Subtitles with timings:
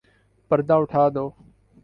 [0.51, 1.25] پردہ اٹھادو